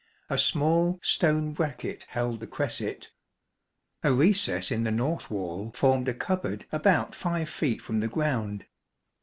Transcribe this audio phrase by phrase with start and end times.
[0.31, 3.11] A small stone bracket held the cresset.
[4.01, 8.65] A recess in the north wall formed a cupboard about 5 feet from the ground.